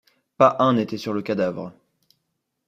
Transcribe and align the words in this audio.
Pas 0.35 0.55
un 0.57 0.73
n’était 0.73 0.97
sur 0.97 1.13
le 1.13 1.21
cadavre. 1.21 1.73